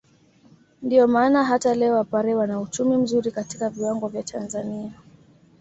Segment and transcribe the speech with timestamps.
[0.81, 4.91] Ndio maana hata leo wapare wana uchumi mzuri katika viwango vya Tanzania